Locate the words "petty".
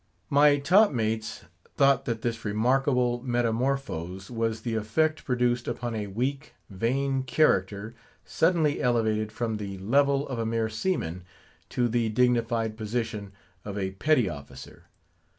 13.91-14.27